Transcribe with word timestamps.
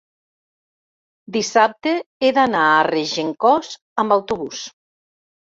dissabte 1.35 1.93
he 2.29 2.33
d'anar 2.39 2.63
a 2.71 2.81
Regencós 2.89 3.71
amb 4.05 4.17
autobús. 4.17 4.65